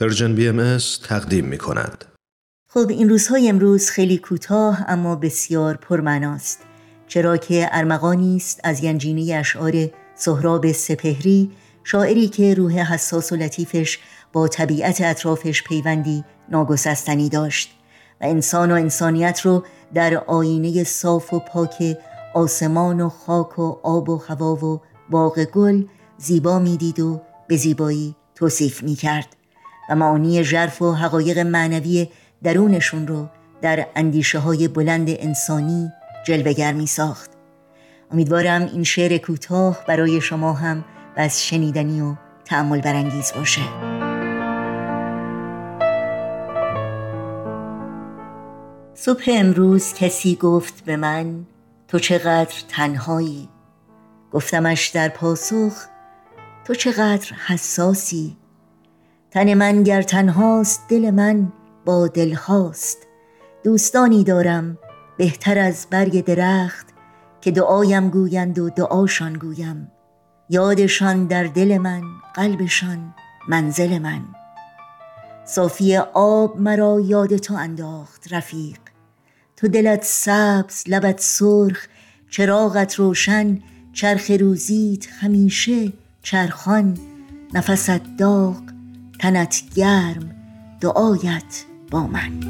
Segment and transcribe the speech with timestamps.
[0.00, 0.78] Persian BMS
[1.08, 2.04] تقدیم می کند.
[2.70, 6.60] خب این روزهای امروز خیلی کوتاه اما بسیار پرمعناست
[7.08, 9.72] چرا که ارمغانی است از گنجینه اشعار
[10.14, 11.50] سهراب سپهری
[11.84, 13.98] شاعری که روح حساس و لطیفش
[14.32, 17.70] با طبیعت اطرافش پیوندی ناگسستنی داشت
[18.20, 21.98] و انسان و انسانیت رو در آینه صاف و پاک
[22.34, 24.80] آسمان و خاک و آب و هوا و
[25.10, 25.84] باغ گل
[26.18, 29.37] زیبا می‌دید و به زیبایی توصیف می کرد
[29.88, 32.08] و معانی ژرف و حقایق معنوی
[32.42, 33.28] درونشون رو
[33.62, 35.92] در اندیشه های بلند انسانی
[36.26, 37.30] جلوگر می ساخت
[38.10, 40.84] امیدوارم این شعر کوتاه برای شما هم
[41.16, 42.14] بس شنیدنی و
[42.44, 43.62] تعمل برانگیز باشه.
[48.94, 51.46] صبح امروز کسی گفت به من
[51.88, 53.48] تو چقدر تنهایی؟
[54.32, 55.72] گفتمش در پاسخ
[56.64, 58.36] تو چقدر حساسی؟
[59.30, 61.52] تن من گر تنهاست دل من
[61.84, 63.06] با دلهاست
[63.64, 64.78] دوستانی دارم
[65.18, 66.86] بهتر از برگ درخت
[67.40, 69.90] که دعایم گویند و دعاشان گویم.
[70.50, 72.02] یادشان در دل من
[72.34, 73.14] قلبشان
[73.48, 74.20] منزل من.
[75.44, 78.78] صافی آب مرا یاد تو انداخت رفیق.
[79.56, 81.86] تو دلت سبز لبت سرخ
[82.30, 83.58] چراغت روشن
[83.92, 85.92] چرخ روزیت همیشه
[86.22, 86.98] چرخان.
[87.54, 88.77] نفست داغ
[89.18, 90.30] تنت گرم
[90.80, 92.40] دعایت با من.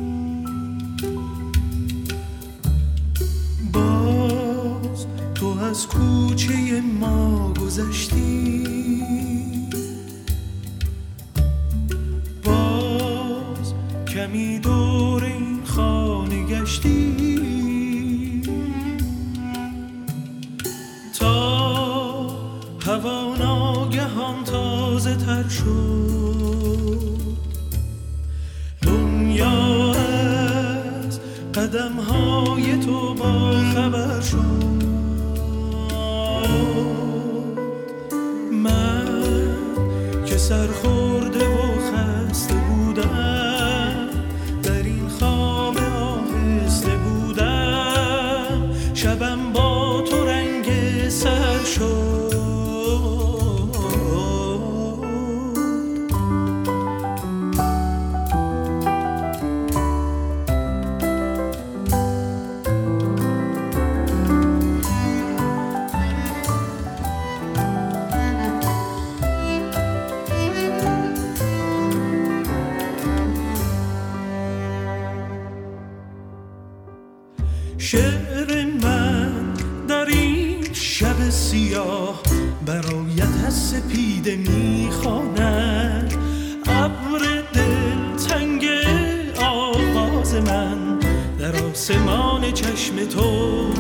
[3.72, 8.64] باز تو از کوچه ما گذشتی.
[12.44, 13.74] باز
[14.14, 18.42] کمی دور این خانه گشتی.
[21.19, 22.28] تا
[22.86, 26.08] هوا ناگهان تازه تر شد.
[31.59, 34.88] قدم های تو با خبر شد.
[77.91, 79.33] شعر من
[79.89, 82.23] در این شب سیاه
[82.67, 86.15] برایت از سپیده می‌خواند.
[86.67, 88.65] ابر دل تنگ
[89.41, 90.99] آغاز من
[91.39, 93.73] در آسمان چشم تو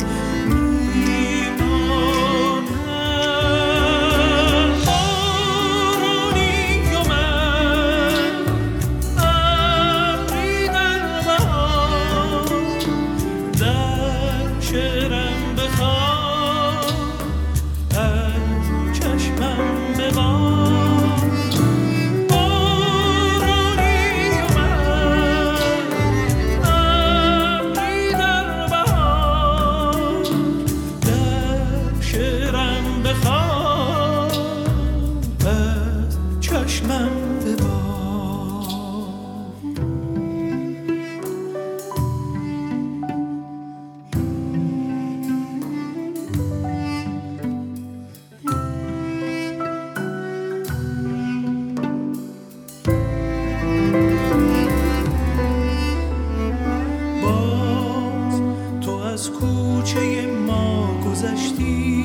[61.18, 62.04] گذشتی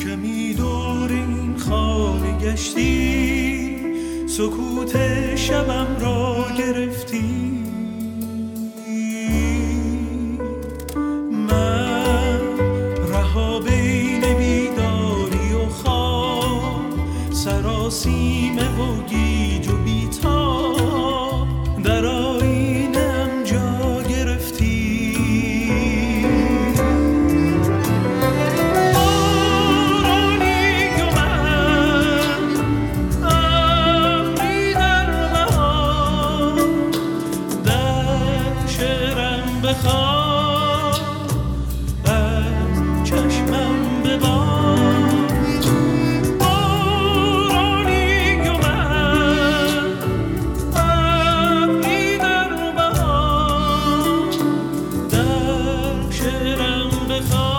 [0.00, 3.78] کمی دور این خانه گشتی
[4.26, 4.96] سکوت
[5.36, 7.64] شبم را گرفتی.
[11.48, 12.40] من
[13.08, 16.92] رها بین بیداری و خواب
[17.30, 18.68] سراسیمه
[57.20, 57.57] Because